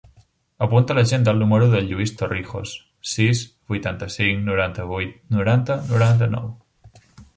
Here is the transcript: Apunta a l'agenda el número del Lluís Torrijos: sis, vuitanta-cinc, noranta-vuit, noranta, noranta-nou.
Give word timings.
Apunta 0.65 0.93
a 0.93 0.95
l'agenda 0.99 1.33
el 1.35 1.41
número 1.43 1.67
del 1.73 1.91
Lluís 1.91 2.13
Torrijos: 2.21 2.73
sis, 3.11 3.43
vuitanta-cinc, 3.75 4.43
noranta-vuit, 4.51 5.15
noranta, 5.37 5.81
noranta-nou. 5.95 6.51